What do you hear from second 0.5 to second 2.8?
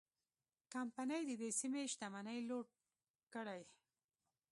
کمپنۍ د دې سیمې شتمنۍ لوټ